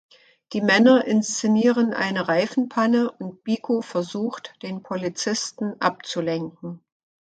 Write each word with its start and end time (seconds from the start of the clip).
Die 0.53 0.61
Männer 0.61 1.05
inszenieren 1.05 1.93
eine 1.93 2.27
Reifenpanne 2.27 3.11
und 3.11 3.43
Biko 3.43 3.81
versucht, 3.83 4.55
den 4.63 4.81
Polizisten 4.81 5.79
abzulenken. 5.79 6.83